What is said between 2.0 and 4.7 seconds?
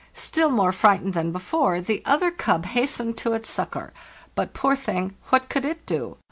other cub hastened to its succor; but,